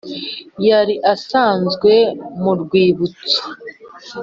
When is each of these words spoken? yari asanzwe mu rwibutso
yari 0.69 0.95
asanzwe 1.13 1.93
mu 2.41 2.53
rwibutso 2.61 3.41